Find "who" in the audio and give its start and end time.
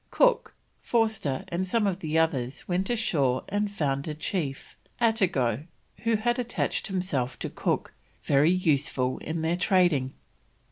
5.97-6.15